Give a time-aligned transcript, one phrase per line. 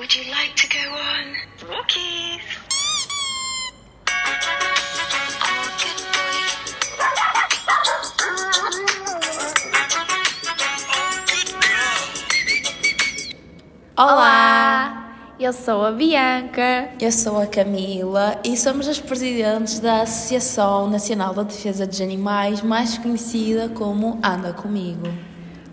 [0.00, 2.40] Would you like to go on walkies?
[13.94, 15.36] Olá!
[15.38, 16.88] Eu sou a Bianca.
[16.98, 22.62] Eu sou a Camila e somos as presidentes da Associação Nacional da Defesa dos Animais,
[22.62, 25.08] mais conhecida como Anda Comigo.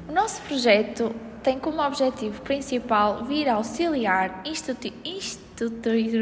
[0.09, 1.15] O nosso projeto
[1.47, 6.13] tem como objetivo principal vir auxiliar institui institui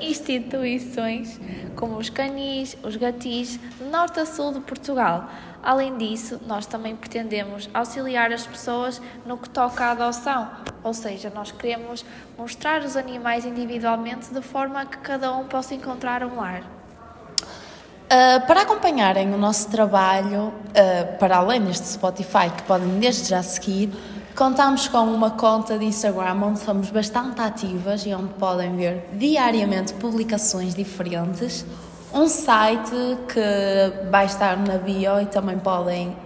[0.00, 1.38] instituições
[1.76, 5.28] como os canis, os gatis, norte a sul de Portugal.
[5.62, 10.50] Além disso, nós também pretendemos auxiliar as pessoas no que toca à adoção,
[10.82, 12.02] ou seja, nós queremos
[12.38, 16.62] mostrar os animais individualmente de forma que cada um possa encontrar um lar.
[16.62, 23.42] Uh, para acompanharem o nosso trabalho, uh, para além deste Spotify, que podem desde já
[23.42, 23.90] seguir,
[24.36, 29.92] contamos com uma conta de Instagram onde somos bastante ativas e onde podem ver diariamente
[29.94, 31.64] publicações diferentes.
[32.12, 32.90] Um site
[33.28, 36.16] que vai estar na bio e também podem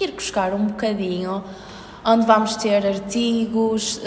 [0.00, 1.44] ir buscar um bocadinho,
[2.04, 4.00] onde vamos ter artigos.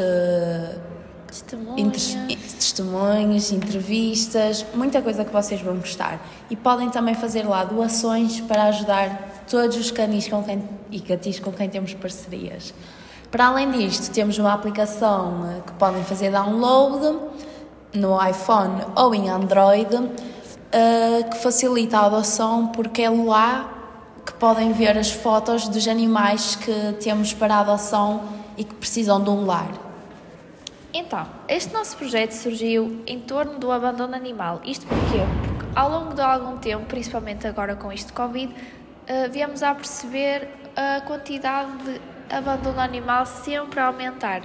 [1.77, 6.19] Inter- testemunhos, entrevistas, muita coisa que vocês vão gostar.
[6.49, 10.61] E podem também fazer lá doações para ajudar todos os canis com quem,
[10.91, 12.73] e gatis com quem temos parcerias.
[13.31, 17.17] Para além disto, temos uma aplicação eh, que podem fazer download
[17.93, 20.11] no iPhone ou em Android,
[20.69, 23.71] eh, que facilita a adoção porque é lá
[24.25, 28.21] que podem ver as fotos dos animais que temos para adoção
[28.57, 29.71] e que precisam de um lar.
[30.93, 34.59] Então, este nosso projeto surgiu em torno do abandono animal.
[34.65, 35.21] Isto porquê?
[35.47, 38.53] Porque ao longo de algum tempo, principalmente agora com isto de Covid,
[39.07, 44.41] eh, viemos a perceber a quantidade de abandono animal sempre a aumentar.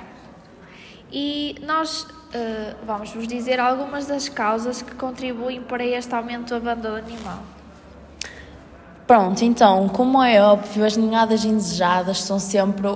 [1.11, 6.57] E nós eh, vamos vos dizer algumas das causas que contribuem para este aumento do
[6.57, 7.39] abandono animal.
[9.07, 12.89] Pronto, então, como é óbvio, as ninhadas indesejadas são sempre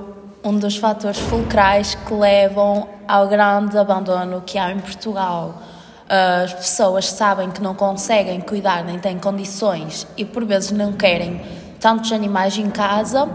[0.42, 5.62] um dos fatores fulcrais que levam ao grande abandono que há em Portugal.
[6.09, 11.41] As pessoas sabem que não conseguem cuidar nem têm condições e por vezes não querem
[11.78, 13.28] tantos animais em casa,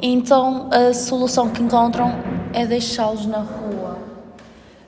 [0.00, 2.14] então a solução que encontram
[2.52, 3.98] é deixá-los na rua.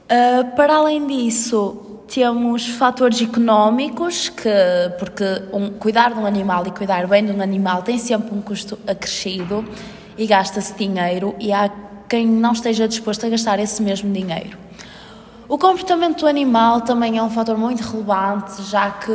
[0.05, 4.49] Uh, para além disso, temos fatores económicos, que,
[4.99, 8.41] porque um, cuidar de um animal e cuidar bem de um animal tem sempre um
[8.41, 9.65] custo acrescido
[10.17, 11.71] e gasta-se dinheiro, e há
[12.09, 14.57] quem não esteja disposto a gastar esse mesmo dinheiro.
[15.49, 19.13] O comportamento do animal também é um fator muito relevante, já que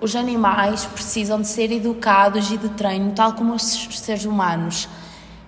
[0.00, 4.88] os animais precisam de ser educados e de treino, tal como os seres humanos.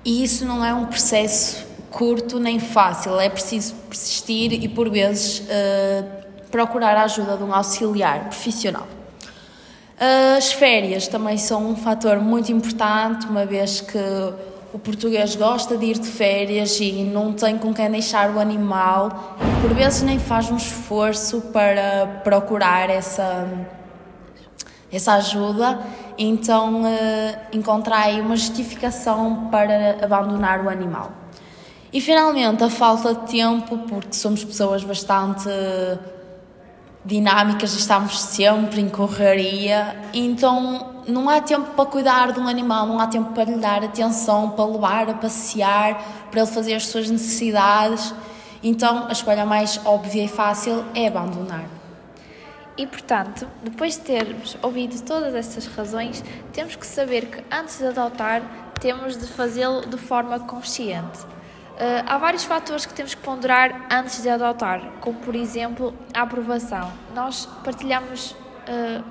[0.04, 5.40] E isso não é um processo curto nem fácil, é preciso persistir e, por vezes,
[5.40, 8.86] uh, procurar a ajuda de um auxiliar profissional.
[10.36, 13.98] As férias também são um fator muito importante, uma vez que
[14.72, 19.36] o português gosta de ir de férias e não tem com quem deixar o animal,
[19.60, 23.46] por vezes nem faz um esforço para procurar essa,
[24.92, 25.78] essa ajuda,
[26.18, 26.82] então
[27.52, 31.12] encontrar aí uma justificação para abandonar o animal.
[31.92, 35.48] E finalmente a falta de tempo, porque somos pessoas bastante
[37.04, 43.00] dinâmicas estamos sempre em correria, então não há tempo para cuidar de um animal, não
[43.00, 47.08] há tempo para lhe dar atenção, para levar a passear, para ele fazer as suas
[47.08, 48.14] necessidades.
[48.62, 51.79] Então a escolha mais óbvia e fácil é abandonar.
[52.76, 57.86] E portanto, depois de termos ouvido todas estas razões, temos que saber que antes de
[57.86, 58.42] adotar,
[58.80, 61.20] temos de fazê-lo de forma consciente.
[61.80, 66.22] Uh, há vários fatores que temos que ponderar antes de adotar, como por exemplo a
[66.22, 66.92] aprovação.
[67.14, 69.04] Nós partilhamos uh,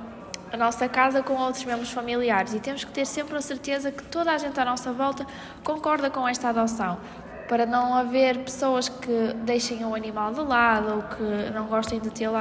[0.51, 4.03] a nossa casa com outros membros familiares e temos que ter sempre a certeza que
[4.03, 5.25] toda a gente à nossa volta
[5.63, 6.99] concorda com esta adoção,
[7.47, 12.09] para não haver pessoas que deixem o animal de lado ou que não gostem de
[12.09, 12.35] tê-lo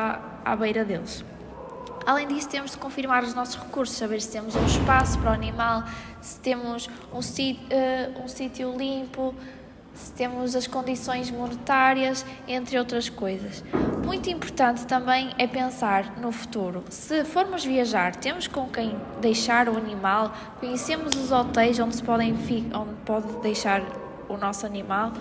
[0.52, 1.24] à, beira deles.
[2.06, 5.34] Além disso, temos de confirmar os nossos recursos, saber se temos um espaço para o
[5.34, 5.84] animal,
[6.22, 9.34] se temos um uh, um sítio limpo,
[9.94, 13.62] se temos as condições monetárias, entre outras coisas.
[14.04, 16.84] Muito importante também é pensar no futuro.
[16.88, 22.32] Se formos viajar, temos com quem deixar o animal, conhecemos os hotéis onde se podem
[22.32, 23.82] onde pode deixar
[24.28, 25.12] o nosso animal.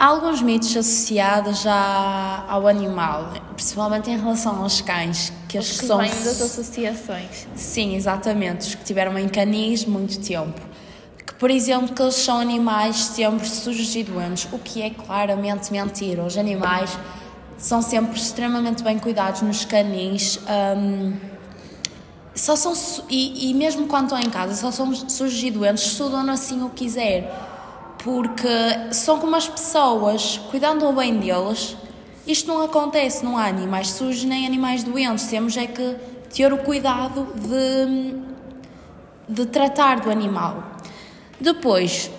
[0.00, 5.78] Há alguns mitos associados já ao animal, principalmente em relação aos cães, que Os as
[5.78, 7.46] que são vêm das associações.
[7.54, 10.58] Sim, exatamente, os que tiveram em canis muito tempo,
[11.26, 15.70] que por exemplo, que eles são animais sempre sujos e doentes, o que é claramente
[15.70, 16.24] mentira.
[16.24, 16.98] Os animais
[17.58, 20.40] são sempre extremamente bem cuidados nos canins.
[20.78, 21.12] hum,
[22.34, 22.72] só são
[23.10, 26.32] e, e mesmo quando estão em casa só são sujos e doentes se o dono
[26.32, 27.49] assim o quiser
[28.02, 28.48] porque
[28.92, 31.76] são como as pessoas cuidando bem deles
[32.26, 35.26] isto não acontece não há animais sujos nem animais doentes.
[35.26, 35.96] Temos é que
[36.34, 38.30] ter o cuidado de
[39.28, 40.62] de tratar do animal.
[41.40, 42.10] Depois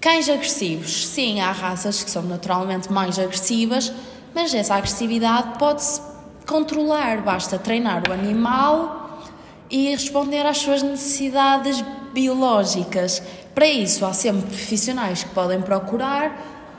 [0.00, 1.06] cães agressivos.
[1.06, 3.92] Sim há raças que são naturalmente mais agressivas
[4.34, 6.00] mas essa agressividade pode-se
[6.46, 7.22] controlar.
[7.22, 9.22] Basta treinar o animal
[9.70, 11.82] e responder às suas necessidades
[12.12, 13.22] biológicas.
[13.54, 16.36] Para isso, há sempre profissionais que podem procurar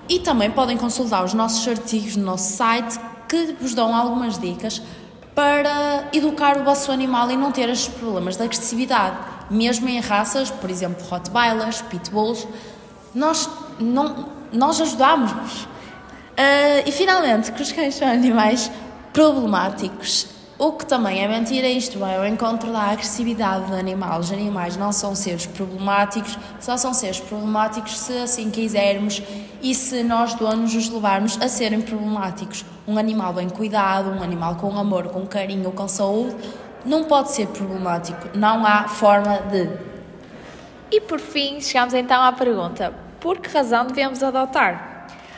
[0.09, 4.81] e também podem consultar os nossos artigos no nosso site que vos dão algumas dicas
[5.33, 9.17] para educar o vosso animal e não ter estes problemas de agressividade.
[9.49, 12.47] Mesmo em raças, por exemplo, Rottweilers, Pitbulls,
[13.13, 13.49] nós,
[13.79, 15.67] não, nós ajudamos-vos.
[16.37, 18.71] Ah, e finalmente, que os cães são animais
[19.13, 20.27] problemáticos.
[20.57, 24.21] O que também é mentira, isto vai ao encontro da agressividade do animal.
[24.21, 29.21] Os animais não são seres problemáticos, só são seres problemáticos se assim quisermos
[29.61, 32.63] e se nós donos os levarmos a serem problemáticos.
[32.87, 36.37] Um animal bem cuidado, um animal com amor, com carinho, com saúde,
[36.85, 38.29] não pode ser problemático.
[38.33, 39.69] Não há forma de.
[40.89, 44.94] E por fim, chegamos então à pergunta: por que razão devemos adotar?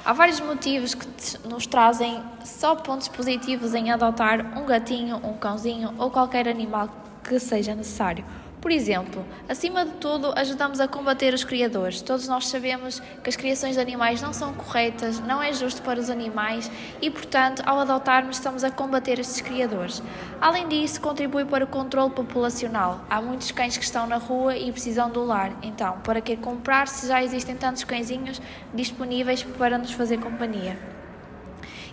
[0.07, 1.06] Há vários motivos que
[1.45, 6.88] nos trazem só pontos positivos em adotar um gatinho, um cãozinho ou qualquer animal
[7.21, 8.24] que seja necessário.
[8.67, 12.01] Por exemplo, acima de tudo, ajudamos a combater os criadores.
[12.01, 15.97] Todos nós sabemos que as criações de animais não são corretas, não é justo para
[15.97, 16.69] os animais
[17.01, 20.03] e, portanto, ao adotarmos, estamos a combater estes criadores.
[20.41, 22.99] Além disso, contribui para o controle populacional.
[23.09, 25.53] Há muitos cães que estão na rua e precisam do lar.
[25.63, 28.41] Então, para que comprar se já existem tantos cãezinhos
[28.73, 30.77] disponíveis para nos fazer companhia?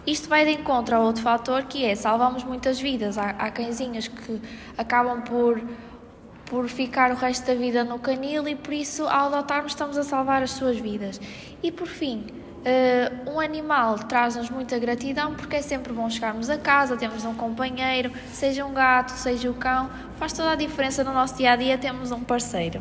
[0.05, 3.17] Isto vai de encontro a outro fator que é salvamos muitas vidas.
[3.17, 4.43] Há, há cãezinhos que
[4.77, 5.63] acabam por,
[6.47, 10.03] por ficar o resto da vida no canil e por isso, ao adotarmos, estamos a
[10.03, 11.21] salvar as suas vidas.
[11.63, 12.27] E por fim,
[12.65, 17.35] eh, um animal traz-nos muita gratidão porque é sempre bom chegarmos a casa, temos um
[17.35, 21.57] companheiro, seja um gato, seja o cão, faz toda a diferença no nosso dia a
[21.57, 22.81] dia, temos um parceiro.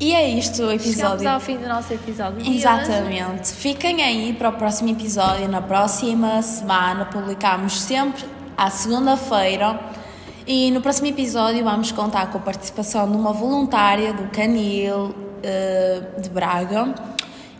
[0.00, 1.28] E é isto o Chegamos episódio.
[1.28, 2.40] ao fim do nosso episódio.
[2.40, 2.56] hoje.
[2.56, 3.52] Exatamente.
[3.52, 5.48] Fiquem aí para o próximo episódio.
[5.48, 8.24] Na próxima semana publicamos sempre
[8.56, 9.87] à segunda-feira.
[10.50, 16.00] E no próximo episódio vamos contar com a participação de uma voluntária do Canil eh,
[16.18, 16.94] de Braga.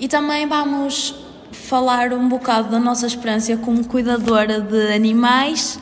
[0.00, 1.14] E também vamos
[1.52, 5.78] falar um bocado da nossa experiência como cuidadora de animais.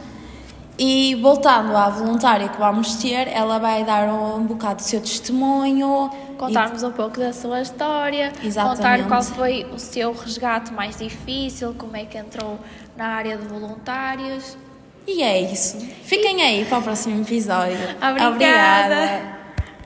[0.76, 6.10] E voltando à voluntária que vamos ter, ela vai dar um bocado do seu testemunho.
[6.36, 8.78] Contarmos um pouco da sua história, Exatamente.
[8.78, 12.58] contar qual foi o seu resgate mais difícil, como é que entrou
[12.96, 14.56] na área de voluntários.
[15.06, 15.78] E é isso.
[16.04, 17.78] Fiquem aí para o próximo episódio.
[18.00, 18.28] Obrigada.
[18.28, 19.35] Obrigada.